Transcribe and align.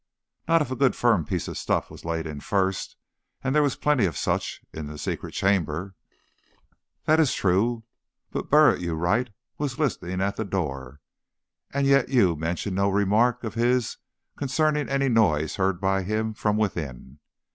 "Not 0.47 0.63
if 0.63 0.71
a 0.71 0.75
good 0.75 0.95
firm 0.95 1.25
piece 1.25 1.47
of 1.47 1.59
stuff 1.59 1.91
was 1.91 2.03
laid 2.03 2.25
in 2.25 2.39
first, 2.39 2.95
and 3.43 3.53
there 3.53 3.61
were 3.61 3.69
plenty 3.69 4.05
of 4.05 4.17
such 4.17 4.63
in 4.73 4.87
the 4.87 4.97
secret 4.97 5.35
chamber." 5.35 5.93
"That 7.05 7.19
is 7.19 7.35
true. 7.35 7.83
But 8.31 8.49
Burritt, 8.49 8.81
you 8.81 8.95
write, 8.95 9.29
was 9.59 9.77
listening 9.77 10.19
at 10.19 10.37
the 10.37 10.43
door, 10.43 11.01
and 11.69 11.85
yet 11.85 12.09
you 12.09 12.35
mention 12.35 12.73
no 12.73 12.89
remarks 12.89 13.45
of 13.45 13.53
his 13.53 13.97
concerning 14.37 14.89
any 14.89 15.07
noises 15.07 15.57
heard 15.57 15.79
by 15.79 16.01
him 16.01 16.33
from 16.33 16.57
within. 16.57 17.19